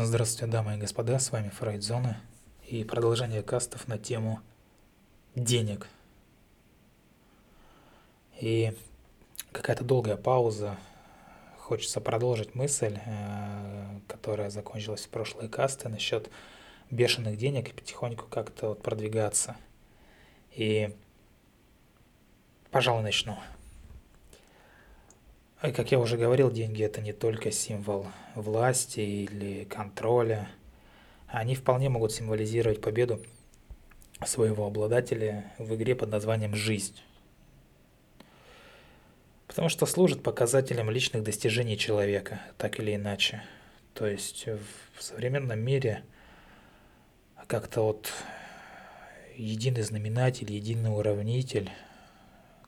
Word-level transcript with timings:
Здравствуйте, 0.00 0.46
дамы 0.46 0.76
и 0.76 0.78
господа, 0.78 1.18
с 1.18 1.32
вами 1.32 1.48
Фрейдзона 1.48 2.20
и 2.68 2.84
продолжение 2.84 3.42
кастов 3.42 3.88
на 3.88 3.98
тему 3.98 4.38
денег. 5.34 5.88
И 8.40 8.76
какая-то 9.50 9.82
долгая 9.82 10.16
пауза, 10.16 10.76
хочется 11.58 12.00
продолжить 12.00 12.54
мысль, 12.54 12.96
э, 13.04 13.98
которая 14.06 14.50
закончилась 14.50 15.04
в 15.04 15.08
прошлые 15.08 15.48
касты 15.48 15.88
насчет 15.88 16.30
бешеных 16.92 17.36
денег 17.36 17.70
и 17.70 17.72
потихоньку 17.72 18.28
как-то 18.28 18.68
вот 18.68 18.82
продвигаться. 18.84 19.56
И, 20.52 20.94
пожалуй, 22.70 23.02
начну. 23.02 23.36
Как 25.60 25.90
я 25.90 25.98
уже 25.98 26.16
говорил, 26.16 26.52
деньги 26.52 26.84
это 26.84 27.00
не 27.00 27.12
только 27.12 27.50
символ 27.50 28.06
власти 28.36 29.00
или 29.00 29.64
контроля. 29.64 30.48
Они 31.26 31.56
вполне 31.56 31.88
могут 31.88 32.12
символизировать 32.12 32.80
победу 32.80 33.20
своего 34.24 34.66
обладателя 34.66 35.52
в 35.58 35.74
игре 35.74 35.96
под 35.96 36.10
названием 36.10 36.54
«Жизнь». 36.54 36.94
Потому 39.48 39.68
что 39.68 39.84
служит 39.84 40.22
показателем 40.22 40.90
личных 40.90 41.24
достижений 41.24 41.76
человека, 41.76 42.40
так 42.56 42.78
или 42.78 42.94
иначе. 42.94 43.42
То 43.94 44.06
есть 44.06 44.46
в 44.46 45.02
современном 45.02 45.58
мире 45.58 46.04
как-то 47.48 47.82
вот 47.82 48.12
единый 49.34 49.82
знаменатель, 49.82 50.52
единый 50.52 50.96
уравнитель, 50.96 51.68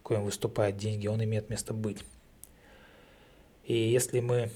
коим 0.02 0.24
выступают 0.24 0.76
деньги, 0.76 1.06
он 1.06 1.22
имеет 1.22 1.50
место 1.50 1.72
быть. 1.72 2.04
И 3.70 3.88
если 3.88 4.18
мы 4.18 4.50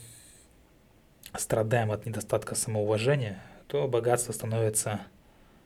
страдаем 1.38 1.92
от 1.92 2.04
недостатка 2.04 2.56
самоуважения, 2.56 3.40
то 3.68 3.87
богатство 3.87 4.32
становится 4.32 5.02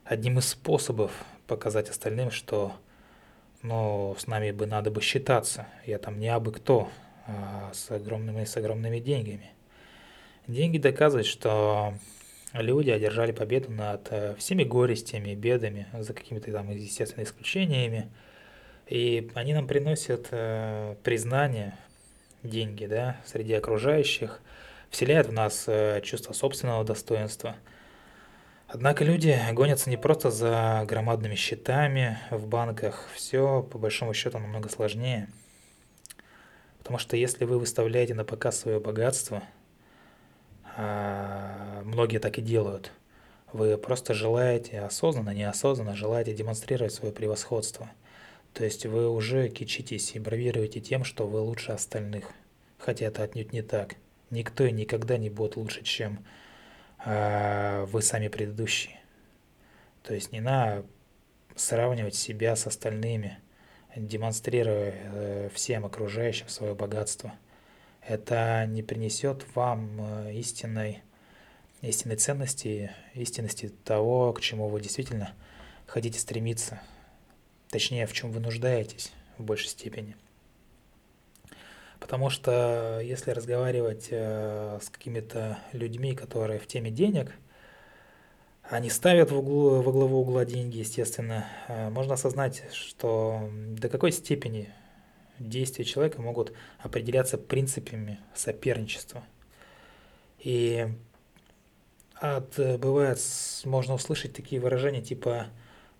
одним 0.03 0.37
из 0.37 0.49
способов 0.49 1.11
показать 1.47 1.89
остальным, 1.89 2.29
что 2.29 2.73
ну, 3.63 4.15
с 4.19 4.27
нами 4.27 4.51
бы 4.51 4.67
надо 4.67 4.91
бы 4.91 5.01
считаться. 5.01 5.65
Я 5.83 5.97
там 5.97 6.19
не 6.19 6.27
абы 6.27 6.51
кто, 6.51 6.89
а 7.25 7.71
с 7.73 7.89
огромными, 7.89 8.45
с 8.45 8.55
огромными 8.55 8.99
деньгами. 8.99 9.49
Деньги 10.45 10.77
доказывают, 10.77 11.25
что 11.25 11.95
люди 12.53 12.91
одержали 12.91 13.31
победу 13.31 13.71
над 13.71 14.09
э, 14.11 14.35
всеми 14.37 14.63
горестями, 14.63 15.33
бедами, 15.33 15.87
за 15.97 16.13
какими-то 16.13 16.51
там, 16.51 16.69
естественно, 16.69 17.23
исключениями. 17.23 18.11
И 18.85 19.31
они 19.33 19.55
нам 19.55 19.65
приносят 19.65 20.27
э, 20.29 20.97
признание, 21.01 21.73
деньги, 22.43 22.85
да, 22.85 23.17
среди 23.25 23.53
окружающих, 23.53 24.41
вселяет 24.89 25.27
в 25.27 25.33
нас 25.33 25.65
э, 25.67 26.01
чувство 26.01 26.33
собственного 26.33 26.83
достоинства. 26.83 27.55
Однако 28.67 29.03
люди 29.03 29.37
гонятся 29.51 29.89
не 29.89 29.97
просто 29.97 30.29
за 30.29 30.85
громадными 30.87 31.35
счетами 31.35 32.19
в 32.29 32.47
банках, 32.47 33.07
все 33.15 33.63
по 33.63 33.77
большому 33.77 34.13
счету 34.13 34.37
намного 34.37 34.69
сложнее. 34.69 35.27
Потому 36.77 36.97
что 36.97 37.17
если 37.17 37.45
вы 37.45 37.59
выставляете 37.59 38.13
на 38.13 38.23
показ 38.23 38.59
свое 38.59 38.79
богатство, 38.79 39.43
а 40.77 41.81
многие 41.83 42.19
так 42.19 42.37
и 42.37 42.41
делают, 42.41 42.91
вы 43.51 43.77
просто 43.77 44.13
желаете 44.13 44.79
осознанно, 44.81 45.33
неосознанно 45.33 45.95
желаете 45.95 46.33
демонстрировать 46.33 46.93
свое 46.93 47.11
превосходство– 47.13 47.89
то 48.53 48.63
есть 48.63 48.85
вы 48.85 49.09
уже 49.09 49.49
кичитесь 49.49 50.15
и 50.15 50.19
бравируете 50.19 50.79
тем, 50.79 51.03
что 51.03 51.27
вы 51.27 51.39
лучше 51.39 51.71
остальных. 51.71 52.31
Хотя 52.77 53.05
это 53.05 53.23
отнюдь 53.23 53.53
не 53.53 53.61
так. 53.61 53.95
Никто 54.29 54.65
и 54.65 54.71
никогда 54.71 55.17
не 55.17 55.29
будет 55.29 55.55
лучше, 55.55 55.83
чем 55.83 56.25
э, 57.05 57.85
вы 57.85 58.01
сами 58.01 58.27
предыдущие. 58.27 58.99
То 60.03 60.13
есть 60.13 60.31
не 60.31 60.39
надо 60.39 60.85
сравнивать 61.55 62.15
себя 62.15 62.55
с 62.55 62.67
остальными, 62.67 63.39
демонстрируя 63.95 64.93
э, 64.95 65.49
всем 65.53 65.85
окружающим 65.85 66.47
свое 66.47 66.73
богатство. 66.73 67.33
Это 68.01 68.65
не 68.67 68.81
принесет 68.81 69.45
вам 69.55 69.99
э, 69.99 70.33
истинной, 70.35 71.03
истинной 71.81 72.15
ценности, 72.15 72.91
истинности 73.13 73.69
того, 73.83 74.31
к 74.33 74.41
чему 74.41 74.69
вы 74.69 74.81
действительно 74.81 75.33
хотите 75.85 76.19
стремиться 76.19 76.81
точнее, 77.69 78.07
в 78.07 78.13
чем 78.13 78.31
вы 78.31 78.39
нуждаетесь 78.39 79.11
в 79.37 79.43
большей 79.43 79.69
степени. 79.69 80.15
Потому 81.99 82.29
что 82.29 82.99
если 83.03 83.31
разговаривать 83.31 84.07
э, 84.09 84.79
с 84.81 84.89
какими-то 84.89 85.59
людьми, 85.73 86.15
которые 86.15 86.59
в 86.59 86.67
теме 86.67 86.91
денег, 86.91 87.33
они 88.63 88.89
ставят 88.89 89.31
в 89.31 89.37
углу, 89.37 89.81
во 89.81 89.91
главу 89.91 90.21
угла 90.21 90.45
деньги, 90.45 90.77
естественно, 90.77 91.45
э, 91.67 91.89
можно 91.89 92.13
осознать, 92.13 92.63
что 92.73 93.49
до 93.51 93.89
какой 93.89 94.11
степени 94.11 94.73
действия 95.39 95.85
человека 95.85 96.21
могут 96.21 96.53
определяться 96.79 97.37
принципами 97.37 98.19
соперничества. 98.33 99.23
И 100.39 100.87
от, 102.15 102.57
бывает, 102.79 103.19
можно 103.65 103.93
услышать 103.93 104.33
такие 104.33 104.61
выражения 104.61 105.01
типа 105.01 105.47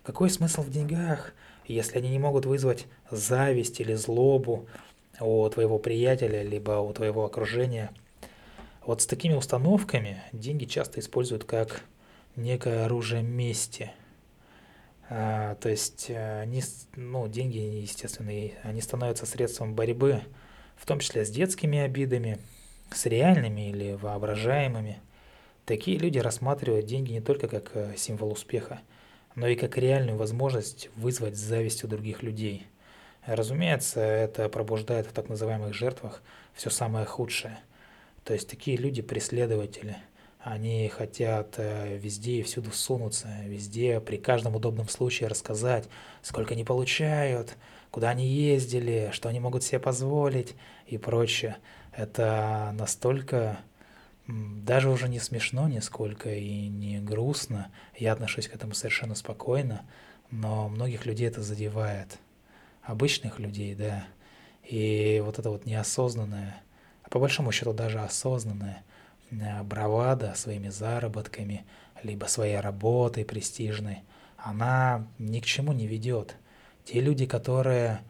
«какой 0.02 0.30
смысл 0.30 0.62
в 0.62 0.70
деньгах?», 0.70 1.34
если 1.66 1.98
они 1.98 2.10
не 2.10 2.18
могут 2.18 2.46
вызвать 2.46 2.86
зависть 3.10 3.80
или 3.80 3.94
злобу 3.94 4.66
у 5.20 5.48
твоего 5.48 5.78
приятеля, 5.78 6.42
либо 6.42 6.72
у 6.80 6.92
твоего 6.92 7.24
окружения, 7.24 7.90
вот 8.84 9.02
с 9.02 9.06
такими 9.06 9.34
установками 9.34 10.22
деньги 10.32 10.64
часто 10.64 11.00
используют 11.00 11.44
как 11.44 11.82
некое 12.36 12.84
оружие 12.86 13.22
мести. 13.22 13.92
А, 15.08 15.56
то 15.56 15.68
есть 15.68 16.06
э, 16.08 16.40
они, 16.40 16.62
ну, 16.94 17.28
деньги, 17.28 17.58
естественно, 17.58 18.32
они 18.62 18.80
становятся 18.80 19.26
средством 19.26 19.74
борьбы, 19.74 20.22
в 20.76 20.86
том 20.86 21.00
числе 21.00 21.24
с 21.24 21.30
детскими 21.30 21.80
обидами, 21.80 22.38
с 22.92 23.06
реальными 23.06 23.70
или 23.70 23.92
воображаемыми. 23.94 25.00
Такие 25.66 25.98
люди 25.98 26.18
рассматривают 26.18 26.86
деньги 26.86 27.12
не 27.12 27.20
только 27.20 27.48
как 27.48 27.72
э, 27.74 27.94
символ 27.96 28.32
успеха, 28.32 28.80
но 29.34 29.46
и 29.46 29.56
как 29.56 29.76
реальную 29.76 30.16
возможность 30.16 30.90
вызвать 30.96 31.36
зависть 31.36 31.84
у 31.84 31.88
других 31.88 32.22
людей. 32.22 32.66
Разумеется, 33.26 34.00
это 34.00 34.48
пробуждает 34.48 35.06
в 35.06 35.12
так 35.12 35.28
называемых 35.28 35.74
жертвах 35.74 36.22
все 36.54 36.70
самое 36.70 37.06
худшее. 37.06 37.58
То 38.24 38.34
есть 38.34 38.48
такие 38.48 38.76
люди 38.76 39.02
преследователи. 39.02 39.96
Они 40.40 40.88
хотят 40.88 41.54
э, 41.58 41.98
везде 41.98 42.40
и 42.40 42.42
всюду 42.42 42.72
сунуться, 42.72 43.28
везде 43.44 44.00
при 44.00 44.16
каждом 44.16 44.56
удобном 44.56 44.88
случае 44.88 45.28
рассказать, 45.28 45.88
сколько 46.22 46.54
они 46.54 46.64
получают, 46.64 47.56
куда 47.90 48.08
они 48.10 48.26
ездили, 48.26 49.10
что 49.12 49.28
они 49.28 49.38
могут 49.38 49.64
себе 49.64 49.80
позволить 49.80 50.54
и 50.86 50.96
прочее. 50.96 51.58
Это 51.92 52.74
настолько 52.78 53.58
даже 54.64 54.90
уже 54.90 55.08
не 55.08 55.18
смешно 55.18 55.68
нисколько 55.68 56.32
и 56.32 56.68
не 56.68 57.00
грустно. 57.00 57.70
Я 57.96 58.12
отношусь 58.12 58.48
к 58.48 58.54
этому 58.54 58.74
совершенно 58.74 59.14
спокойно, 59.14 59.82
но 60.30 60.68
многих 60.68 61.06
людей 61.06 61.28
это 61.28 61.42
задевает. 61.42 62.18
Обычных 62.82 63.38
людей, 63.38 63.74
да. 63.74 64.04
И 64.64 65.20
вот 65.24 65.38
это 65.38 65.50
вот 65.50 65.66
неосознанное, 65.66 66.62
а 67.02 67.08
по 67.08 67.18
большому 67.18 67.50
счету 67.50 67.72
даже 67.72 68.00
осознанное 68.00 68.84
э, 69.30 69.62
бравада 69.62 70.34
своими 70.36 70.68
заработками, 70.68 71.64
либо 72.02 72.26
своей 72.26 72.60
работой 72.60 73.24
престижной, 73.24 74.00
она 74.36 75.06
ни 75.18 75.40
к 75.40 75.44
чему 75.44 75.72
не 75.72 75.86
ведет. 75.86 76.36
Те 76.84 77.00
люди, 77.00 77.26
которые 77.26 78.00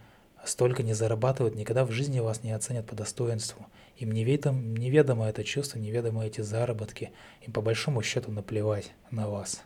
столько 0.44 0.82
не 0.82 0.92
зарабатывают, 0.94 1.54
никогда 1.54 1.84
в 1.84 1.90
жизни 1.90 2.20
вас 2.20 2.42
не 2.42 2.52
оценят 2.52 2.86
по 2.86 2.94
достоинству– 2.94 3.66
им 4.00 4.12
неведом, 4.12 4.74
неведомо 4.74 5.28
это 5.28 5.44
чувство, 5.44 5.78
неведомо 5.78 6.24
эти 6.24 6.40
заработки. 6.40 7.12
Им 7.42 7.52
по 7.52 7.60
большому 7.60 8.02
счету 8.02 8.32
наплевать 8.32 8.92
на 9.10 9.28
вас. 9.28 9.62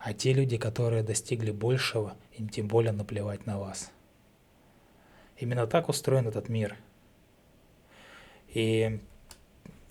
А 0.00 0.12
те 0.12 0.32
люди, 0.32 0.56
которые 0.56 1.04
достигли 1.04 1.52
большего, 1.52 2.14
им 2.32 2.48
тем 2.48 2.66
более 2.66 2.90
наплевать 2.90 3.46
на 3.46 3.60
вас. 3.60 3.92
Именно 5.38 5.68
так 5.68 5.88
устроен 5.88 6.26
этот 6.26 6.48
мир. 6.48 6.76
И, 8.48 8.98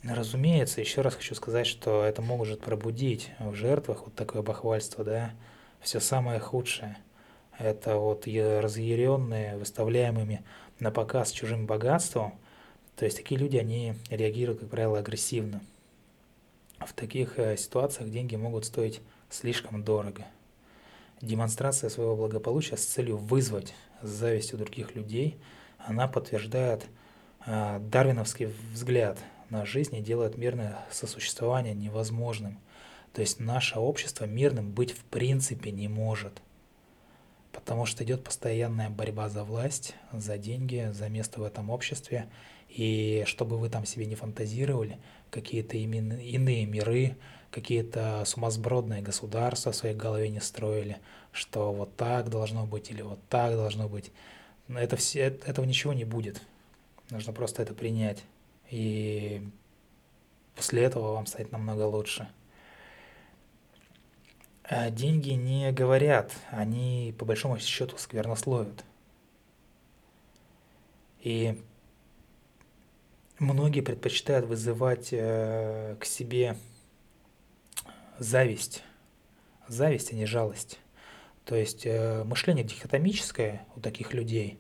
разумеется, 0.03 0.81
еще 0.81 0.99
раз 0.99 1.15
хочу 1.15 1.33
сказать, 1.33 1.65
что 1.65 2.03
это 2.03 2.21
может 2.21 2.59
пробудить 2.59 3.31
в 3.39 3.55
жертвах 3.55 4.03
вот 4.03 4.13
такое 4.13 4.41
бахвальство, 4.41 5.05
да, 5.05 5.31
все 5.79 6.01
самое 6.01 6.41
худшее. 6.41 6.97
Это 7.57 7.95
вот 7.95 8.27
разъяренные, 8.27 9.55
выставляемыми 9.57 10.43
на 10.79 10.91
показ 10.91 11.31
чужим 11.31 11.65
богатством, 11.65 12.38
то 12.95 13.05
есть 13.05 13.17
такие 13.17 13.39
люди, 13.39 13.57
они 13.57 13.95
реагируют, 14.09 14.59
как 14.61 14.69
правило, 14.69 14.99
агрессивно. 14.99 15.61
В 16.79 16.93
таких 16.93 17.39
э, 17.39 17.57
ситуациях 17.57 18.09
деньги 18.09 18.35
могут 18.35 18.65
стоить 18.65 19.01
слишком 19.29 19.83
дорого. 19.83 20.25
Демонстрация 21.21 21.89
своего 21.89 22.15
благополучия 22.15 22.77
с 22.77 22.85
целью 22.85 23.17
вызвать 23.17 23.73
зависть 24.01 24.53
у 24.53 24.57
других 24.57 24.95
людей, 24.95 25.37
она 25.79 26.07
подтверждает 26.07 26.85
э, 27.45 27.79
дарвиновский 27.79 28.49
взгляд 28.73 29.17
на 29.49 29.65
жизнь 29.65 29.95
и 29.95 30.01
делают 30.01 30.37
мирное 30.37 30.79
сосуществование 30.91 31.73
невозможным. 31.73 32.59
То 33.13 33.21
есть 33.21 33.39
наше 33.39 33.79
общество 33.79 34.25
мирным 34.25 34.71
быть 34.71 34.91
в 34.91 35.03
принципе 35.05 35.71
не 35.71 35.87
может. 35.87 36.41
Потому 37.53 37.85
что 37.85 38.03
идет 38.03 38.23
постоянная 38.23 38.89
борьба 38.89 39.29
за 39.29 39.45
власть, 39.45 39.95
за 40.11 40.38
деньги, 40.38 40.89
за 40.91 41.07
место 41.07 41.39
в 41.39 41.44
этом 41.44 41.69
обществе. 41.69 42.27
И 42.67 43.23
чтобы 43.27 43.57
вы 43.57 43.69
там 43.69 43.85
себе 43.85 44.05
не 44.05 44.15
фантазировали, 44.15 45.00
какие-то 45.29 45.77
иные 45.77 46.65
миры, 46.65 47.15
какие-то 47.51 48.23
сумасбродные 48.25 49.01
государства 49.03 49.71
в 49.71 49.75
своей 49.75 49.95
голове 49.95 50.29
не 50.29 50.41
строили, 50.41 50.97
что 51.31 51.71
вот 51.71 51.95
так 51.95 52.29
должно 52.29 52.65
быть 52.65 52.89
или 52.89 53.03
вот 53.03 53.19
так 53.29 53.53
должно 53.53 53.88
быть. 53.88 54.11
Это 54.67 54.95
все, 54.97 55.21
этого 55.21 55.65
ничего 55.65 55.94
не 55.94 56.05
будет. 56.05 56.41
Нужно 57.11 57.31
просто 57.33 57.61
это 57.61 57.75
принять. 57.75 58.23
И 58.71 59.47
после 60.55 60.81
этого 60.81 61.13
вам 61.13 61.27
станет 61.27 61.51
намного 61.51 61.83
лучше. 61.83 62.27
А 64.63 64.89
деньги 64.89 65.31
не 65.31 65.71
говорят, 65.74 66.31
они 66.50 67.13
по 67.19 67.25
большому 67.25 67.60
счету 67.60 67.98
сквернословят. 67.98 68.86
И 71.19 71.62
многие 73.39 73.81
предпочитают 73.81 74.45
вызывать 74.45 75.10
э, 75.12 75.98
к 76.00 76.06
себе 76.06 76.56
зависть. 78.19 78.83
Зависть, 79.68 80.13
а 80.13 80.15
не 80.15 80.25
жалость. 80.25 80.80
То 81.44 81.56
есть 81.56 81.86
э, 81.86 82.24
мышление 82.24 82.63
дихотомическое 82.63 83.65
у 83.75 83.81
таких 83.81 84.13
людей. 84.13 84.60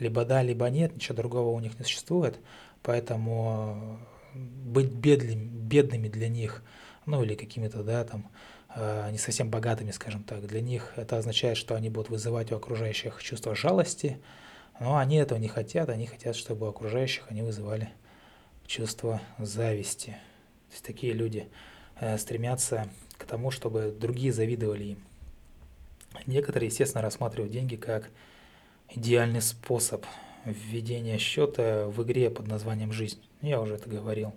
Либо 0.00 0.24
да, 0.24 0.42
либо 0.42 0.68
нет, 0.68 0.96
ничего 0.96 1.14
другого 1.14 1.50
у 1.50 1.60
них 1.60 1.78
не 1.78 1.84
существует. 1.84 2.40
Поэтому 2.82 4.00
быть 4.34 4.90
бедными, 4.90 5.44
бедными 5.44 6.08
для 6.08 6.28
них, 6.28 6.64
ну 7.06 7.22
или 7.22 7.36
какими-то, 7.36 7.84
да, 7.84 8.02
там, 8.02 8.28
э, 8.32 8.53
не 8.76 9.18
совсем 9.18 9.50
богатыми, 9.50 9.92
скажем 9.92 10.24
так, 10.24 10.46
для 10.46 10.60
них 10.60 10.92
это 10.96 11.16
означает, 11.16 11.56
что 11.56 11.76
они 11.76 11.90
будут 11.90 12.10
вызывать 12.10 12.50
у 12.50 12.56
окружающих 12.56 13.22
чувство 13.22 13.54
жалости, 13.54 14.18
но 14.80 14.96
они 14.96 15.16
этого 15.16 15.38
не 15.38 15.48
хотят, 15.48 15.88
они 15.88 16.06
хотят, 16.06 16.34
чтобы 16.34 16.66
у 16.66 16.70
окружающих 16.70 17.24
они 17.30 17.42
вызывали 17.42 17.90
чувство 18.66 19.20
зависти. 19.38 20.10
То 20.68 20.72
есть 20.72 20.84
такие 20.84 21.12
люди 21.12 21.48
э, 22.00 22.18
стремятся 22.18 22.88
к 23.16 23.24
тому, 23.24 23.50
чтобы 23.50 23.94
другие 23.98 24.32
завидовали 24.32 24.84
им. 24.84 25.04
Некоторые, 26.26 26.68
естественно, 26.68 27.02
рассматривают 27.02 27.52
деньги 27.52 27.76
как 27.76 28.10
идеальный 28.88 29.42
способ 29.42 30.04
введения 30.44 31.18
счета 31.18 31.86
в 31.86 32.02
игре 32.02 32.30
под 32.30 32.46
названием 32.46 32.92
«Жизнь». 32.92 33.20
Я 33.40 33.60
уже 33.60 33.74
это 33.74 33.88
говорил. 33.88 34.34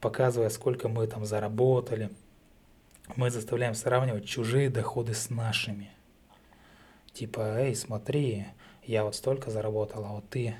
Показывая, 0.00 0.48
сколько 0.50 0.88
мы 0.88 1.06
там 1.06 1.24
заработали, 1.24 2.10
мы 3.16 3.30
заставляем 3.30 3.74
сравнивать 3.74 4.26
чужие 4.26 4.70
доходы 4.70 5.14
с 5.14 5.30
нашими. 5.30 5.90
Типа, 7.12 7.58
эй, 7.60 7.74
смотри, 7.74 8.46
я 8.84 9.04
вот 9.04 9.14
столько 9.14 9.50
заработал, 9.50 10.04
а 10.04 10.12
вот 10.12 10.28
ты, 10.28 10.54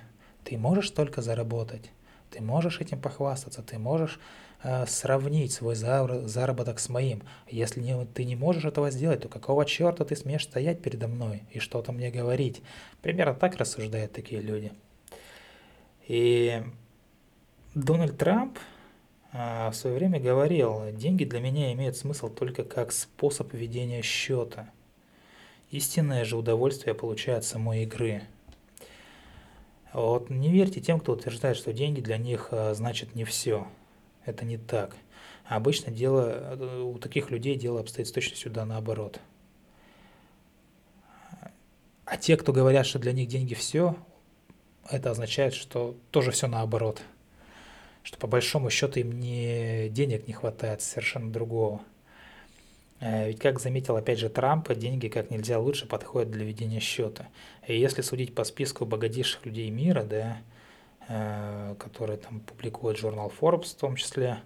ты 0.44 0.58
можешь 0.58 0.88
столько 0.88 1.23
заработать? 1.23 1.91
Ты 2.31 2.43
можешь 2.43 2.81
этим 2.81 3.00
похвастаться, 3.00 3.62
ты 3.62 3.79
можешь 3.79 4.20
э, 4.62 4.87
сравнить 4.87 5.52
свой 5.52 5.75
заработок 5.75 6.79
с 6.79 6.88
моим. 6.88 7.23
Если 7.49 7.81
не, 7.81 8.06
ты 8.06 8.25
не 8.25 8.37
можешь 8.37 8.64
этого 8.64 8.91
сделать, 8.91 9.23
то 9.23 9.29
какого 9.29 9.64
черта 9.64 10.05
ты 10.05 10.14
смеешь 10.14 10.44
стоять 10.44 10.81
передо 10.81 11.08
мной 11.08 11.43
и 11.50 11.58
что-то 11.58 11.93
мне 11.93 12.11
говорить? 12.11 12.62
Примерно 13.03 13.35
так 13.35 13.56
рассуждают 13.56 14.12
такие 14.12 14.41
люди. 14.41 14.73
И 16.06 16.62
Дональд 17.75 18.17
Трамп 18.19 18.58
в 19.32 19.73
свое 19.75 19.97
время 19.97 20.19
говорил, 20.19 20.91
деньги 20.93 21.25
для 21.25 21.41
меня 21.41 21.73
имеют 21.73 21.97
смысл 21.97 22.29
только 22.29 22.65
как 22.65 22.93
способ 22.93 23.53
ведения 23.55 24.03
счета. 24.03 24.71
Истинное 25.71 26.25
же 26.25 26.37
удовольствие 26.37 26.94
получает 26.94 27.44
самой 27.44 27.85
игры– 27.85 28.23
вот 29.93 30.31
не 30.31 30.50
верьте 30.50 30.81
тем, 30.81 31.00
кто 31.00 31.12
утверждает, 31.12 31.56
что 31.56 31.73
деньги 31.73 32.00
для 32.00 32.17
них 32.17 32.49
э, 32.53 32.75
значат 32.75 33.15
не 33.15 33.25
все. 33.25 33.67
Это 34.25 34.44
не 34.44 34.56
так. 34.56 34.97
Обычно 35.47 35.91
дело, 35.91 36.85
у 36.85 36.99
таких 36.99 37.31
людей 37.31 37.56
дело 37.56 37.81
обстоит 37.81 38.06
с 38.06 38.12
точностью 38.12 38.53
да 38.53 38.65
наоборот. 38.65 39.21
А 42.05 42.17
те, 42.17 42.37
кто 42.37 42.53
говорят, 42.53 42.87
что 42.87 43.00
для 43.00 43.12
них 43.12 43.29
деньги 43.29 43.55
все, 43.55 43.97
это 44.88 45.11
означает, 45.11 45.55
что 45.55 45.97
тоже 46.12 46.31
все 46.31 46.47
наоборот. 46.47 47.03
Что 48.02 48.19
по 48.19 48.26
большому 48.26 48.70
счету 48.70 49.00
им 49.00 49.19
не 49.19 49.88
денег 49.91 50.26
не 50.26 50.32
хватает, 50.32 50.82
совершенно 50.82 51.31
другого. 51.31 51.82
Э, 53.00 53.29
ведь, 53.29 53.38
как 53.38 53.58
заметил 53.61 53.97
опять 53.97 54.19
же 54.19 54.29
Трамп, 54.29 54.73
деньги 54.75 55.08
как 55.08 55.31
нельзя 55.31 55.58
лучше 55.58 55.87
подходят 55.87 56.31
для 56.31 56.44
ведения 56.44 56.81
счета. 56.81 57.29
И 57.67 57.79
если 57.79 58.02
судить 58.02 58.35
по 58.35 58.44
списку 58.44 58.85
богатейших 58.85 59.44
людей 59.47 59.70
мира, 59.70 60.02
да, 60.05 60.38
э, 61.08 61.75
которые 61.79 62.19
там 62.19 62.41
публикует 62.41 62.99
журнал 62.99 63.32
Forbes 63.41 63.70
в 63.70 63.81
том 63.81 63.97
числе, 63.97 64.38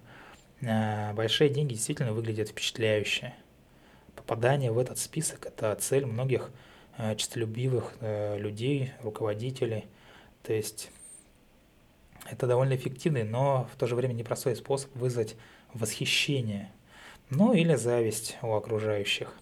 э, 0.61 1.13
большие 1.13 1.49
деньги 1.49 1.73
действительно 1.73 2.13
выглядят 2.13 2.49
впечатляюще. 2.49 3.33
Попадание 4.15 4.71
в 4.71 4.79
этот 4.79 4.97
список– 4.97 5.45
это 5.47 5.75
цель 5.75 6.05
многих 6.05 6.49
честолюбивых 7.17 7.95
людей, 8.37 8.93
руководителей. 9.03 9.83
То 10.43 10.53
есть 10.53 10.89
это 12.29 12.47
довольно 12.47 12.75
эффективный, 12.75 13.23
но 13.23 13.67
в 13.73 13.77
то 13.77 13.87
же 13.87 13.95
время 13.95 14.13
непростой 14.13 14.55
способ 14.55 14.95
вызвать 14.95 15.35
восхищение– 15.73 16.71
ну 17.29 17.53
или 17.53 17.75
зависть 17.75 18.37
у 18.41 18.53
окружающих. 18.53 19.33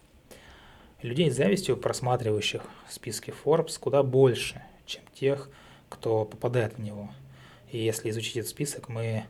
Людей 1.02 1.30
с 1.30 1.36
завистью, 1.36 1.76
просматривающих 1.76 2.62
списки 2.90 3.34
Forbes, 3.44 3.78
куда 3.78 4.04
больше, 4.04 4.62
чем 4.86 5.04
тех, 5.14 5.50
кто 5.90 6.24
попадает 6.24 6.76
в 6.76 6.80
него. 6.80 7.10
И 7.72 7.78
если 7.78 8.10
изучить 8.10 8.38
этот 8.38 8.52
список, 8.52 8.88
мы 8.88 9.26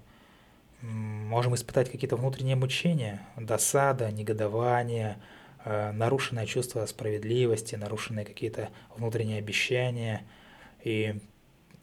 можем 0.81 1.55
испытать 1.55 1.89
какие-то 1.89 2.15
внутренние 2.15 2.55
мучения, 2.55 3.21
досада, 3.37 4.11
негодование, 4.11 5.17
э, 5.65 5.91
нарушенное 5.93 6.45
чувство 6.45 6.85
справедливости, 6.85 7.73
нарушенные 7.75 8.25
какие-то 8.25 8.69
внутренние 8.95 9.39
обещания 9.39 10.23
и 10.83 11.19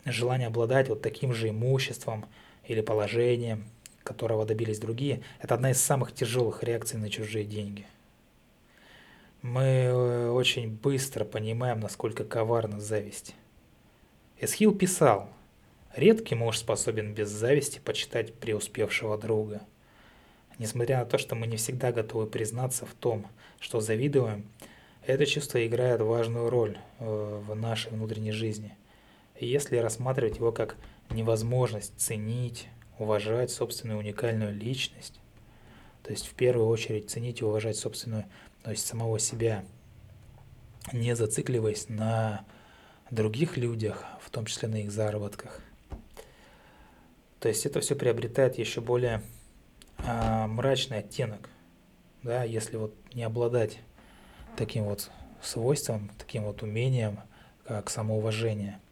желание 0.04 0.48
обладать 0.48 0.88
вот 0.88 1.02
таким 1.02 1.32
же 1.32 1.48
имуществом 1.48 2.26
или 2.66 2.80
положением– 2.80 3.64
которого 4.02 4.44
добились 4.44 4.78
другие, 4.78 5.22
это 5.40 5.54
одна 5.54 5.70
из 5.70 5.80
самых 5.80 6.12
тяжелых 6.12 6.62
реакций 6.62 6.98
на 6.98 7.10
чужие 7.10 7.44
деньги. 7.44 7.86
Мы 9.42 9.62
э, 9.62 10.30
очень 10.30 10.68
быстро 10.70 11.24
понимаем, 11.24 11.80
насколько 11.80 12.24
коварна 12.24 12.80
зависть. 12.80 13.34
Эсхил 14.38 14.74
писал, 14.74 15.30
«Редкий 15.94 16.34
муж 16.34 16.58
способен 16.58 17.14
без 17.14 17.30
зависти 17.30 17.78
почитать 17.78 18.34
преуспевшего 18.34 19.16
друга». 19.16 19.62
Несмотря 20.58 20.98
на 20.98 21.04
то, 21.06 21.16
что 21.16 21.36
мы 21.36 21.46
не 21.46 21.56
всегда 21.56 21.90
готовы 21.90 22.26
признаться 22.26 22.84
в 22.84 22.92
том, 22.92 23.26
что 23.60 23.80
завидуем, 23.80 24.44
это 25.06 25.24
чувство 25.24 25.64
играет 25.66 26.02
важную 26.02 26.50
роль 26.50 26.76
э, 26.98 27.42
в 27.46 27.54
нашей 27.54 27.92
внутренней 27.92 28.32
жизни. 28.32 28.76
Если 29.40 29.78
рассматривать 29.78 30.36
его 30.36 30.52
как 30.52 30.76
невозможность 31.08 31.98
ценить, 31.98 32.68
уважать 32.98 33.50
собственную 33.50 33.98
уникальную 33.98 34.54
личность, 34.54 35.18
то 36.02 36.10
есть 36.10 36.26
в 36.26 36.34
первую 36.34 36.68
очередь 36.68 37.08
ценить 37.10 37.40
и 37.40 37.44
уважать 37.44 37.76
собственную, 37.76 38.26
то 38.62 38.70
есть 38.70 38.86
самого 38.86 39.18
себя, 39.18 39.64
не 40.92 41.16
зацикливаясь 41.16 41.88
на 41.88 42.44
других 43.10 43.56
людях, 43.56 44.04
в 44.20 44.28
том 44.28 44.44
числе 44.44 44.68
на 44.68 44.82
их 44.82 44.92
заработках. 44.92 45.62
То 47.38 47.48
есть 47.48 47.64
это 47.64 47.80
все 47.80 47.96
приобретает 47.96 48.58
еще 48.58 48.82
более 48.82 49.22
а, 49.98 50.46
мрачный 50.46 50.98
оттенок, 50.98 51.48
да, 52.22 52.44
если 52.44 52.76
вот 52.76 52.94
не 53.14 53.22
обладать 53.22 53.78
таким 54.58 54.84
вот 54.84 55.10
свойством, 55.40 56.10
таким 56.18 56.44
вот 56.44 56.62
умением, 56.62 57.20
как 57.64 57.88
самоуважение– 57.88 58.78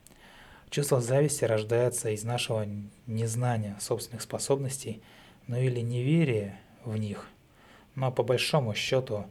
Чувство 0.70 1.00
зависти 1.00 1.44
рождается 1.44 2.10
из 2.10 2.24
нашего 2.24 2.66
незнания 3.06 3.76
собственных 3.80 4.20
способностей, 4.20 5.02
ну 5.46 5.56
или 5.56 5.80
неверия 5.80 6.60
в 6.84 6.96
них. 6.98 7.26
Но 7.94 8.12
по 8.12 8.22
большому 8.22 8.74
счету 8.74 9.24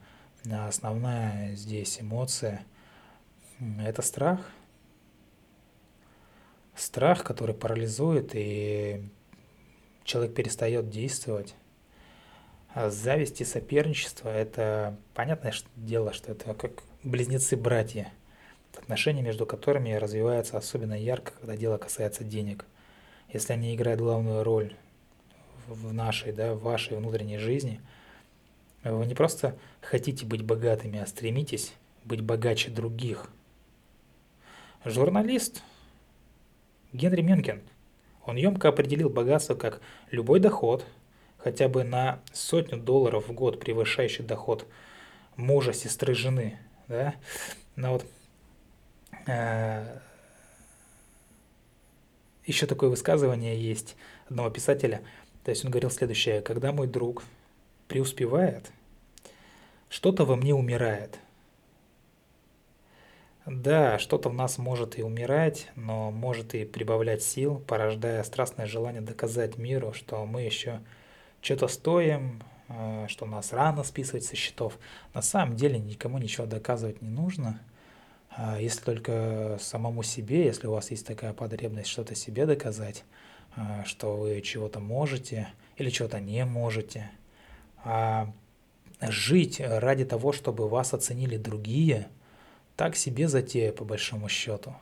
основная 0.50 1.54
здесь 1.54 2.02
эмоция– 2.02 2.66
это 3.80 4.02
страх. 4.02 4.40
Страх, 6.76 7.24
который 7.24 7.54
парализует, 7.54 8.32
и 8.34 9.04
человек 10.04 10.34
перестает 10.34 10.90
действовать. 10.90 11.54
А 12.74 12.90
зависть 12.90 13.42
и 13.42 13.46
соперничество– 13.46 14.30
это 14.30 14.98
понятное 15.14 15.54
дело, 15.76 16.14
что 16.14 16.32
это 16.32 16.56
как 16.56 16.84
близнецы-братья– 17.04 18.12
отношения 18.88 19.22
между 19.22 19.46
которыми 19.46 19.92
развиваются 19.92 20.58
особенно 20.58 20.94
ярко, 20.94 21.34
когда 21.42 21.58
дело 21.58 21.78
касается 21.78 22.24
денег. 22.24 22.64
Если 23.34 23.52
они 23.52 23.76
играют 23.76 24.00
главную 24.00 24.46
роль 24.46 24.74
в 25.68 25.92
нашей, 25.92 26.32
да, 26.32 26.54
в 26.54 26.62
вашей 26.62 26.96
внутренней 26.96 27.38
жизни, 27.38 27.82
вы 28.86 29.06
не 29.06 29.14
просто 29.14 29.58
хотите 29.82 30.26
быть 30.26 30.42
богатыми, 30.42 31.00
а 31.00 31.06
стремитесь 31.06 31.74
быть 32.06 32.22
богаче 32.22 32.72
других. 32.72 33.30
Журналист 34.86 35.62
Генри 36.94 37.24
Менкен, 37.24 37.62
он 38.26 38.38
емко 38.38 38.70
определил 38.70 39.10
богатство 39.10 39.56
как 39.56 39.82
любой 40.12 40.40
доход, 40.40 40.86
хотя 41.40 41.68
бы 41.68 41.84
на 41.84 42.22
сотню 42.32 42.78
долларов 42.78 43.28
в 43.28 43.34
год 43.34 43.60
превышающий 43.60 44.24
доход 44.24 44.66
мужа, 45.36 45.74
сестры, 45.74 46.14
жены. 46.14 46.58
Да? 46.88 47.16
Но 47.76 47.92
вот 47.92 48.06
еще 52.46 52.66
такое 52.66 52.90
высказывание 52.90 53.62
есть 53.62 53.96
одного 54.30 54.50
писателя. 54.50 55.02
То 55.44 55.52
есть 55.52 55.64
он 55.66 55.72
говорил 55.72 55.92
следующее. 55.92 56.42
Когда 56.42 56.72
мой 56.72 56.88
друг 56.88 57.24
преуспевает, 57.88 58.72
что-то 59.90 60.26
во 60.26 60.36
мне 60.36 60.54
умирает. 60.54 61.20
Да, 63.46 63.98
что-то 63.98 64.28
в 64.28 64.34
нас 64.34 64.58
может 64.58 65.00
и 65.00 65.04
умирать, 65.04 65.70
но 65.76 66.12
может 66.12 66.54
и 66.54 66.66
прибавлять 66.66 67.24
сил, 67.24 67.64
порождая 67.66 68.22
страстное 68.24 68.66
желание 68.66 69.02
доказать 69.02 69.58
миру, 69.58 69.94
что 69.94 70.26
мы 70.26 70.42
еще 70.42 70.82
что-то 71.40 71.70
стоим, 71.70 72.44
э, 72.68 73.06
что 73.08 73.26
нас 73.26 73.54
рано 73.54 73.84
списывать 73.84 74.26
со 74.26 74.36
счетов. 74.36 74.78
На 75.14 75.22
самом 75.22 75.56
деле 75.56 75.80
никому 75.80 76.18
ничего 76.18 76.46
доказывать 76.46 77.02
не 77.02 77.08
нужно, 77.08 77.62
если 78.60 78.82
только 78.82 79.58
самому 79.60 80.04
себе, 80.04 80.46
если 80.46 80.68
у 80.68 80.72
вас 80.72 80.92
есть 80.92 81.06
такая 81.06 81.34
потребность 81.34 81.90
что-то 81.90 82.16
себе 82.16 82.46
доказать, 82.46 83.04
э, 83.56 83.84
что 83.86 84.16
вы 84.16 84.42
чего-то 84.42 84.80
можете 84.80 85.50
или 85.76 85.90
чего-то 85.90 86.20
не 86.20 86.46
можете. 86.46 87.10
А 87.84 88.32
жить 89.02 89.60
ради 89.60 90.06
того, 90.06 90.32
чтобы 90.32 90.68
вас 90.68 90.94
оценили 90.94 91.38
другие, 91.38 92.08
так 92.76 92.96
себе 92.96 93.28
затея 93.28 93.72
по 93.72 93.86
большому 93.86 94.30
счету. 94.30 94.76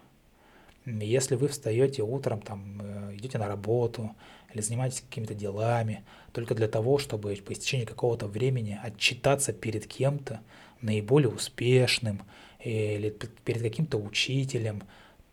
Если 0.85 1.35
вы 1.35 1.47
встаете 1.47 2.03
утром, 2.03 2.41
там, 2.41 2.79
э, 2.81 3.15
идете 3.15 3.37
на 3.37 3.47
работу 3.47 4.11
или 4.53 4.61
занимаетесь 4.61 5.01
какими-то 5.01 5.33
делами, 5.33 6.03
только 6.31 6.53
для 6.53 6.67
того, 6.67 6.97
чтобы 6.97 7.33
по 7.35 7.53
истечении 7.53 7.85
какого-то 7.85 8.27
времени 8.27 8.79
отчитаться 8.83 9.51
перед 9.51 9.87
кем-то, 9.87 10.41
наиболее 10.81 11.29
успешным, 11.29 12.21
или 12.65 13.09
перед 13.09 13.61
каким-то 13.61 13.97
учителем, 13.97 14.83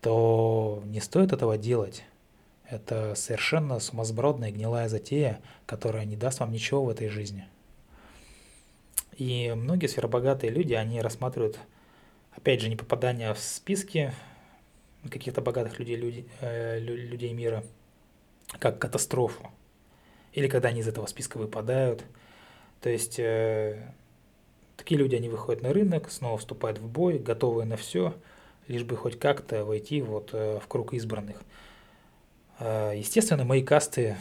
то 0.01 0.83
не 0.85 1.01
стоит 1.01 1.33
этого 1.33 1.57
делать. 1.57 2.03
Это 2.69 3.15
совершенно 3.15 3.79
сумасбродная 3.79 4.51
гнилая 4.51 4.87
затея, 4.87 5.41
которая 5.65 6.05
не 6.05 6.15
даст 6.15 6.39
вам 6.39 6.51
ничего 6.51 6.83
в 6.85 6.89
этой 6.89 7.09
жизни. 7.09 7.47
И 9.17 9.51
многие 9.55 9.87
сверхбогатые 9.87 10.51
люди, 10.51 10.73
они 10.73 11.01
рассматривают, 11.01 11.59
опять 12.31 12.61
же, 12.61 12.69
не 12.69 12.75
попадание 12.75 13.33
в 13.33 13.39
списки 13.39 14.13
каких-то 15.09 15.41
богатых 15.41 15.79
людей, 15.79 15.95
людей, 15.95 16.27
э, 16.39 16.79
людей 16.79 17.33
мира 17.33 17.63
как 18.59 18.79
катастрофу. 18.79 19.49
Или 20.33 20.47
когда 20.47 20.69
они 20.69 20.81
из 20.81 20.87
этого 20.87 21.05
списка 21.07 21.37
выпадают. 21.37 22.03
То 22.81 22.89
есть 22.89 23.19
э, 23.19 23.93
такие 24.83 24.99
люди, 24.99 25.15
они 25.15 25.29
выходят 25.29 25.63
на 25.63 25.71
рынок, 25.71 26.11
снова 26.11 26.37
вступают 26.37 26.77
в 26.77 26.89
бой, 26.89 27.17
готовые 27.17 27.65
на 27.65 27.77
все, 27.77 28.13
лишь 28.67 28.83
бы 28.83 28.97
хоть 28.97 29.17
как-то 29.17 29.63
войти 29.63 30.01
вот 30.01 30.31
э, 30.33 30.59
в 30.59 30.67
круг 30.67 30.93
избранных. 30.93 31.41
Э, 32.59 32.91
естественно, 32.93 33.45
мои 33.45 33.63
касты 33.63 34.17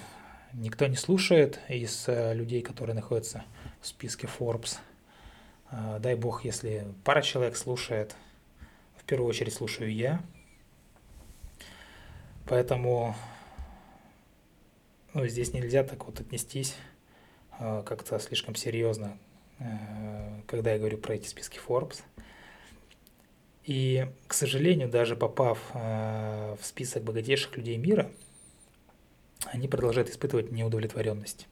никто 0.52 0.86
не 0.86 0.94
слушает 0.94 1.58
из 1.68 2.04
э, 2.06 2.32
людей, 2.34 2.62
которые 2.62 2.94
находятся 2.94 3.42
в 3.80 3.88
списке 3.88 4.28
Forbes. 4.38 4.76
Дай 5.98 6.14
бог, 6.14 6.44
если 6.44 6.86
пара 7.02 7.22
человек 7.22 7.56
слушает, 7.56 8.14
в 8.96 9.04
первую 9.04 9.28
очередь 9.28 9.54
слушаю 9.54 9.92
я. 9.92 10.22
Поэтому 12.46 13.16
ну, 15.12 15.26
здесь 15.26 15.54
нельзя 15.54 15.82
так 15.82 16.04
вот 16.04 16.20
отнестись 16.20 16.76
как-то 17.58 18.18
слишком 18.18 18.54
серьезно, 18.54 19.16
когда 20.46 20.72
я 20.72 20.78
говорю 20.78 20.98
про 20.98 21.14
эти 21.14 21.28
списки 21.28 21.58
Forbes. 21.66 22.02
И, 23.64 24.08
к 24.26 24.34
сожалению, 24.34 24.88
даже 24.88 25.14
попав 25.14 25.58
э, 25.72 26.56
в 26.60 26.66
список 26.66 27.04
богатейших 27.04 27.56
людей 27.56 27.76
мира, 27.76 28.10
они 29.46 29.68
продолжают 29.68 30.10
испытывать 30.10 30.50
неудовлетворенность. 30.50 31.46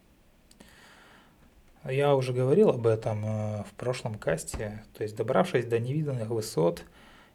Я 1.88 2.14
уже 2.14 2.32
говорил 2.32 2.70
об 2.70 2.86
этом 2.86 3.24
э, 3.24 3.64
в 3.64 3.72
прошлом 3.76 4.16
касте, 4.16 4.84
то 4.94 5.04
есть 5.04 5.14
добравшись 5.14 5.66
до 5.66 5.78
невиданных 5.78 6.28
высот, 6.28 6.82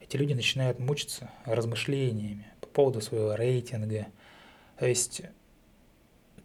эти 0.01 0.17
люди 0.17 0.33
начинают 0.33 0.77
мучиться 0.77 1.31
размышлениями 1.45 2.45
по 2.59 2.67
поводу 2.67 3.01
своего 3.01 3.33
рейтинга. 3.33 4.07
То 4.77 4.85
есть 4.85 5.21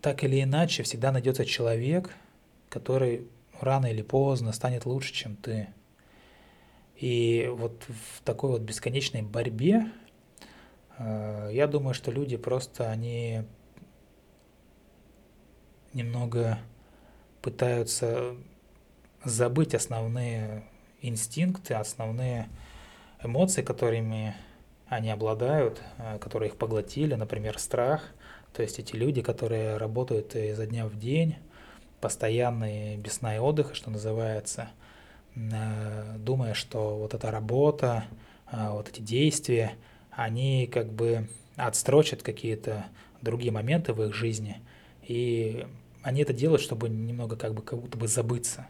так 0.00 0.22
или 0.24 0.42
иначе 0.42 0.84
всегда 0.84 1.10
найдется 1.12 1.44
человек, 1.44 2.10
который 2.68 3.26
рано 3.62 3.86
или 3.86 4.02
поздно 4.02 4.52
станет 4.52 4.86
лучше, 4.86 5.12
чем 5.12 5.36
ты. 5.36 5.68
И 6.96 7.50
вот 7.52 7.82
в 7.88 8.22
такой 8.22 8.50
вот 8.50 8.60
бесконечной 8.60 9.22
борьбе, 9.22 9.90
э, 10.98 11.50
я 11.52 11.66
думаю, 11.66 11.94
что 11.94 12.10
люди 12.10 12.36
просто, 12.36 12.90
они 12.90 13.44
немного 15.92 16.58
пытаются 17.40 18.36
забыть 19.24 19.74
основные 19.74 20.64
инстинкты, 21.00 21.74
основные 21.74 22.48
эмоции, 23.22 23.62
которыми 23.62 24.34
они 24.86 25.10
обладают, 25.10 25.80
э, 25.98 26.18
которые 26.18 26.50
их 26.50 26.56
поглотили, 26.56 27.14
например, 27.14 27.58
страх. 27.58 28.04
То 28.52 28.62
есть 28.62 28.78
эти 28.78 28.94
люди, 28.94 29.22
которые 29.22 29.76
работают 29.76 30.34
изо 30.34 30.66
дня 30.66 30.86
в 30.86 30.98
день, 30.98 31.36
постоянный 32.00 32.96
без 32.96 33.14
сна 33.14 33.36
и 33.36 33.38
отдыха, 33.38 33.74
что 33.74 33.90
называется, 33.90 34.68
э, 35.34 36.16
думая, 36.18 36.54
что 36.54 36.96
вот 36.96 37.14
эта 37.14 37.30
работа, 37.30 38.04
э, 38.50 38.68
вот 38.70 38.88
эти 38.88 39.00
действия, 39.00 39.72
они 40.10 40.66
как 40.66 40.92
бы 40.92 41.28
отстрочат 41.56 42.22
какие-то 42.22 42.86
другие 43.20 43.52
моменты 43.52 43.92
в 43.92 44.02
их 44.02 44.14
жизни, 44.14 44.60
и 45.02 45.66
они 46.02 46.22
это 46.22 46.32
делают, 46.32 46.62
чтобы 46.62 46.88
немного 46.88 47.36
как 47.36 47.54
бы 47.54 47.62
как 47.62 47.78
будто 47.78 47.98
бы 47.98 48.08
забыться. 48.08 48.66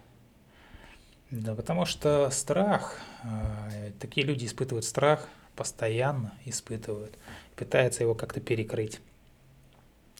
Да, 1.30 1.54
потому 1.54 1.84
что 1.84 2.28
страх, 2.30 2.98
э, 3.22 3.92
такие 4.00 4.26
люди 4.26 4.46
испытывают 4.46 4.84
страх, 4.84 5.28
постоянно 5.54 6.34
испытывают, 6.44 7.16
пытаются 7.54 8.02
его 8.02 8.14
как-то 8.14 8.40
перекрыть, 8.40 9.00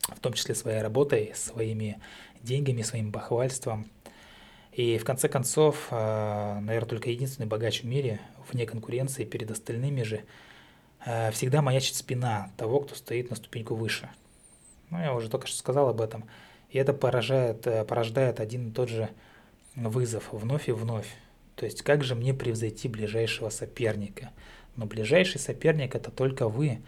в 0.03 0.21
том 0.21 0.35
числе 0.35 0.55
своей 0.55 0.83
работой, 0.83 1.33
своими 1.35 2.01
деньгами, 2.43 2.83
своим 2.83 3.11
бахвальством. 3.11 3.87
И 4.73 4.99
в 4.99 5.05
конце 5.05 5.29
концов, 5.29 5.89
э, 5.91 6.59
наверное, 6.61 6.89
только 6.89 7.11
единственный 7.11 7.47
богач 7.47 7.83
в 7.83 7.87
мире, 7.87 8.21
вне 8.51 8.67
конкуренции 8.67 9.25
перед 9.25 9.51
остальными 9.51 10.03
же, 10.03 10.23
э, 11.05 11.31
всегда 11.33 11.61
маячит 11.61 11.97
спина 11.97 12.51
того, 12.57 12.81
кто 12.81 12.95
стоит 12.95 13.31
на 13.31 13.37
ступеньку 13.37 13.75
выше. 13.75 14.11
Ну, 14.91 15.01
я 15.01 15.13
уже 15.15 15.29
только 15.29 15.47
что 15.47 15.57
сказал 15.57 15.89
об 15.89 16.01
этом. 16.01 16.25
И 16.71 16.79
это 16.79 16.93
поражает, 16.93 17.67
э, 17.67 17.85
порождает 17.85 18.39
один 18.39 18.69
и 18.69 18.73
тот 18.73 18.89
же 18.89 19.11
вызов 19.75 20.33
вновь 20.33 20.69
и 20.69 20.73
вновь. 20.73 21.09
То 21.57 21.67
есть 21.67 21.83
как 21.83 22.05
же 22.05 22.15
мне 22.15 22.33
превзойти 22.33 22.89
ближайшего 22.89 23.51
соперника? 23.51 24.31
Но 24.77 24.87
ближайший 24.87 25.41
соперник 25.41 25.95
это 25.95 26.11
только 26.11 26.49
вы. 26.49 26.81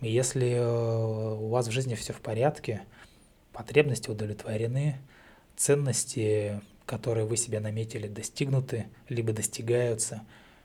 И 0.00 0.10
если 0.10 0.58
у 0.58 1.48
вас 1.48 1.68
в 1.68 1.70
жизни 1.70 1.94
все 1.94 2.12
в 2.12 2.20
порядке, 2.20 2.82
потребности 3.62 4.10
удовлетворены, 4.10 4.96
ценности, 5.56 6.60
которые 6.86 7.26
вы 7.26 7.36
себе 7.36 7.60
наметили, 7.60 8.08
достигнуты, 8.08 8.86
либо 9.08 9.32
достигаются, 9.32 10.22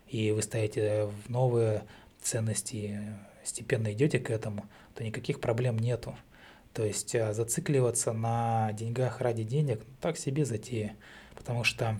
и 0.07 0.31
вы 0.31 0.41
ставите 0.41 1.05
в 1.05 1.29
новые 1.29 1.83
ценности, 2.21 2.99
степенно 3.43 3.93
идете 3.93 4.19
к 4.19 4.29
этому, 4.29 4.65
то 4.95 5.03
никаких 5.03 5.39
проблем 5.39 5.77
нету. 5.77 6.15
То 6.73 6.83
есть 6.83 7.15
э, 7.15 7.33
зацикливаться 7.33 8.11
на 8.11 8.73
деньгах 8.73 9.21
ради 9.21 9.43
денег 9.43 9.79
ну, 9.87 9.93
так 10.01 10.17
себе 10.17 10.43
затея, 10.43 10.95
потому 11.35 11.63
что 11.63 11.99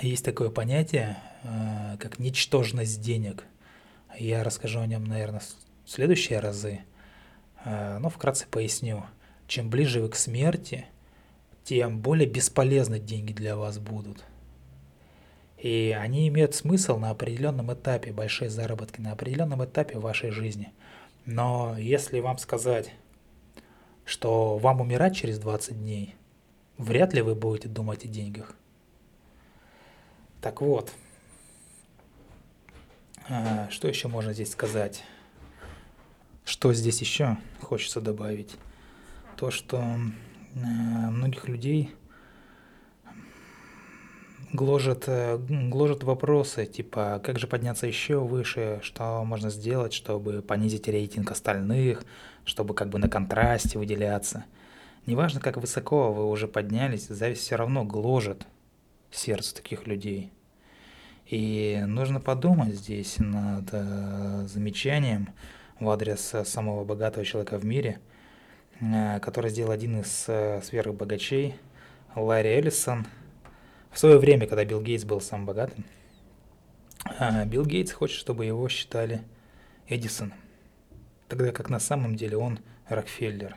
есть 0.00 0.24
такое 0.24 0.50
понятие, 0.50 1.16
э, 1.44 1.96
как 1.98 2.18
ничтожность 2.18 3.00
денег. 3.00 3.44
Я 4.18 4.44
расскажу 4.44 4.80
о 4.80 4.86
нем, 4.86 5.04
наверное, 5.04 5.40
в 5.84 5.90
следующие 5.90 6.40
разы, 6.40 6.80
э, 7.64 7.98
но 7.98 8.10
вкратце 8.10 8.46
поясню. 8.50 9.04
Чем 9.46 9.70
ближе 9.70 10.00
вы 10.00 10.08
к 10.08 10.16
смерти, 10.16 10.86
тем 11.64 12.00
более 12.00 12.28
бесполезны 12.28 12.98
деньги 12.98 13.32
для 13.32 13.56
вас 13.56 13.78
будут. 13.78 14.24
И 15.58 15.96
они 15.98 16.28
имеют 16.28 16.54
смысл 16.54 16.98
на 16.98 17.10
определенном 17.10 17.72
этапе, 17.72 18.12
большие 18.12 18.50
заработки 18.50 19.00
на 19.00 19.12
определенном 19.12 19.64
этапе 19.64 19.98
вашей 19.98 20.30
жизни. 20.30 20.72
Но 21.24 21.76
если 21.78 22.20
вам 22.20 22.36
сказать, 22.36 22.92
что 24.04 24.58
вам 24.58 24.82
умирать 24.82 25.16
через 25.16 25.38
20 25.38 25.80
дней, 25.80 26.14
вряд 26.76 27.14
ли 27.14 27.22
вы 27.22 27.34
будете 27.34 27.68
думать 27.68 28.04
о 28.04 28.08
деньгах. 28.08 28.54
Так 30.42 30.60
вот, 30.60 30.92
а, 33.28 33.68
что 33.70 33.88
еще 33.88 34.08
можно 34.08 34.34
здесь 34.34 34.52
сказать? 34.52 35.02
Что 36.44 36.74
здесь 36.74 37.00
еще 37.00 37.38
хочется 37.62 38.02
добавить? 38.02 38.54
То, 39.36 39.50
что 39.50 39.78
а, 39.78 41.10
многих 41.10 41.48
людей 41.48 41.90
гложет, 44.52 45.04
э, 45.08 45.36
гложет 45.36 46.04
вопросы, 46.04 46.66
типа, 46.66 47.20
как 47.24 47.40
же 47.40 47.48
подняться 47.48 47.88
еще 47.88 48.20
выше, 48.20 48.78
что 48.82 49.24
можно 49.24 49.50
сделать, 49.50 49.92
чтобы 49.92 50.40
понизить 50.42 50.86
рейтинг 50.86 51.32
остальных, 51.32 52.04
чтобы 52.44 52.74
как 52.74 52.88
бы 52.88 52.98
на 52.98 53.08
контрасте 53.08 53.78
выделяться. 53.78 54.44
Неважно, 55.06 55.40
как 55.40 55.56
высоко 55.56 56.12
вы 56.12 56.30
уже 56.30 56.46
поднялись, 56.46 57.08
зависть 57.08 57.42
все 57.42 57.56
равно 57.56 57.84
гложет 57.84 58.46
сердце 59.10 59.56
таких 59.56 59.88
людей. 59.88 60.32
И 61.26 61.82
нужно 61.86 62.20
подумать 62.20 62.74
здесь 62.74 63.16
над 63.18 63.68
э, 63.72 64.46
замечанием 64.46 65.30
в 65.80 65.90
адрес 65.90 66.34
самого 66.44 66.84
богатого 66.84 67.24
человека 67.24 67.58
в 67.58 67.64
мире, 67.64 67.98
э, 67.98 68.13
который 68.80 69.50
сделал 69.50 69.70
один 69.70 70.00
из 70.00 70.24
э, 70.28 70.60
сверхбогачей, 70.62 71.54
Ларри 72.14 72.50
Эллисон– 72.50 73.06
в 73.94 73.98
свое 74.00 74.18
время, 74.18 74.48
когда 74.48 74.64
Билл 74.64 74.82
Гейтс 74.82 75.04
был 75.04 75.20
самым 75.20 75.46
богатым, 75.46 75.84
а, 77.20 77.44
Билл 77.44 77.64
Гейтс 77.64 77.92
хочет, 77.92 78.18
чтобы 78.18 78.44
его 78.44 78.68
считали 78.68 79.22
Эдисоном, 79.86 80.36
тогда 81.28 81.52
как 81.52 81.70
на 81.70 81.78
самом 81.78 82.16
деле 82.16 82.36
он 82.36 82.58
Рокфеллер. 82.88 83.56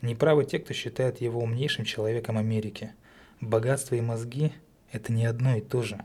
Неправы 0.00 0.44
те, 0.44 0.60
кто 0.60 0.74
считает 0.74 1.20
его 1.20 1.40
умнейшим 1.40 1.84
человеком 1.84 2.38
Америки. 2.38 2.92
Богатство 3.40 3.96
и 3.96 4.00
мозги– 4.00 4.52
это 4.92 5.12
не 5.12 5.26
одно 5.26 5.56
и 5.56 5.60
то 5.60 5.82
же. 5.82 6.04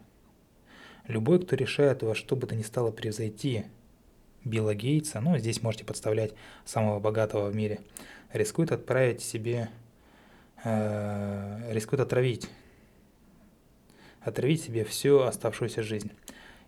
Любой, 1.08 1.40
кто 1.40 1.56
решает 1.56 2.02
во 2.02 2.16
что 2.16 2.36
бы 2.36 2.48
то 2.48 2.56
ни 2.56 2.64
стало 2.64 2.90
превзойти 2.90 3.66
Билла 4.46 4.76
Гейтса, 4.76 5.22
ну, 5.22 5.38
здесь 5.38 5.62
можете 5.62 5.86
подставлять 5.86 6.34
самого 6.66 7.00
богатого 7.00 7.50
в 7.50 7.56
мире, 7.56 7.80
рискует 8.32 8.72
отправить 8.72 9.22
себе, 9.22 9.70
э, 10.64 11.72
рискует 11.72 12.02
отравить 12.02 12.50
отравить 14.24 14.64
себе 14.64 14.84
всю 14.84 15.22
оставшуюся 15.22 15.84
жизнь. 15.84 16.12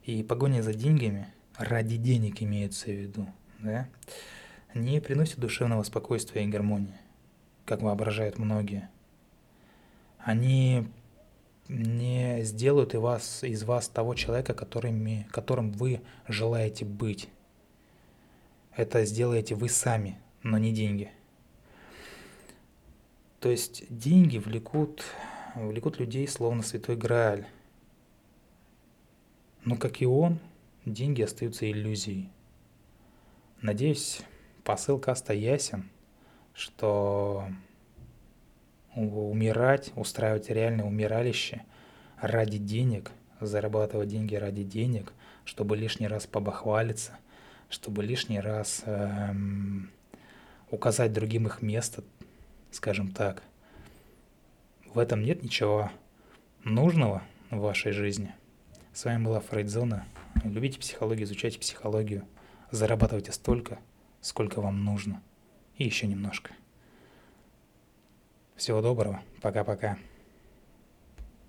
И 0.04 0.24
погоня 0.24 0.62
за 0.62 0.74
деньгами, 0.74 1.28
ради 1.58 1.98
денег 1.98 2.42
имеется 2.42 2.88
в 2.88 2.94
виду, 2.94 3.28
да, 3.60 3.88
не 4.74 5.00
приносит 5.00 5.40
душевного 5.40 5.84
спокойствия 5.84 6.44
и 6.44 6.48
гармонии, 6.48 6.94
как 7.66 7.82
воображают 7.82 8.38
многие. 8.38 8.90
Они 10.20 10.88
не 11.68 12.44
сделают 12.44 12.94
и 12.94 12.98
вас, 12.98 13.44
из 13.44 13.64
вас 13.64 13.88
того 13.88 14.14
человека, 14.14 14.54
которыми, 14.54 15.28
которым 15.32 15.72
вы 15.72 16.02
желаете 16.28 16.86
быть. 16.86 17.30
Это 18.76 19.06
сделаете 19.06 19.56
вы 19.56 19.70
сами, 19.70 20.20
но 20.44 20.58
не 20.58 20.74
деньги. 20.74 21.12
То 23.40 23.50
есть 23.50 23.86
деньги 23.90 24.38
влекут 24.38 25.04
влекут 25.56 26.00
людей 26.00 26.28
словно 26.28 26.62
святой 26.64 26.96
Грааль. 26.96 27.46
Но, 29.64 29.78
как 29.78 30.02
и 30.02 30.06
он, 30.06 30.40
деньги 30.86 31.22
остаются 31.22 31.70
иллюзией. 31.70 32.30
Надеюсь, 33.62 34.22
посыл 34.64 35.00
каста 35.00 35.34
ясен, 35.34 35.90
что 36.54 37.48
умирать, 38.96 39.92
устраивать 39.96 40.50
реальное 40.50 40.86
умиралище 40.86 41.64
ради 42.22 42.58
денег, 42.58 43.12
зарабатывать 43.42 44.10
деньги 44.10 44.36
ради 44.36 44.64
денег, 44.64 45.14
чтобы 45.46 45.76
лишний 45.76 46.08
раз 46.08 46.28
побахвалиться, 46.28 47.18
чтобы 47.70 48.04
лишний 48.04 48.40
раз 48.40 48.84
эм, 48.86 49.90
указать 50.72 51.14
другим 51.14 51.48
их 51.48 51.62
место, 51.62 52.04
скажем 52.72 53.12
так– 53.12 53.44
в 54.96 55.00
этом 55.00 55.24
нет 55.24 55.44
ничего 55.44 55.92
нужного 56.64 57.22
в 57.52 57.58
вашей 57.58 57.92
жизни. 57.92 58.34
С 58.94 59.04
вами 59.04 59.26
была 59.26 59.42
Фрейдзона. 59.42 60.06
Любите 60.46 60.80
психологию, 60.80 61.26
изучайте 61.26 61.60
психологию. 61.60 62.26
Зарабатывайте 62.72 63.34
столько, 63.34 63.78
сколько 64.22 64.62
вам 64.62 64.86
нужно. 64.86 65.22
И 65.76 65.84
еще 65.84 66.08
немножко. 66.08 66.54
Всего 68.56 68.82
доброго. 68.82 69.22
Пока-пока. 69.42 69.98